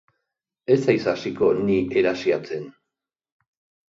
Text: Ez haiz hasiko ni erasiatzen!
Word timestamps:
Ez 0.75 0.77
haiz 0.85 1.03
hasiko 1.11 1.49
ni 1.67 1.75
erasiatzen! 2.01 2.65